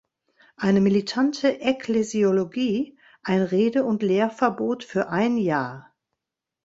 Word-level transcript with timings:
Eine 0.57 0.81
militante 0.81 1.59
Ekklesiologie" 1.61 2.97
ein 3.21 3.43
Rede- 3.43 3.83
und 3.85 4.01
Lehrverbot 4.01 4.83
für 4.83 5.09
ein 5.09 5.37
Jahr. 5.37 5.93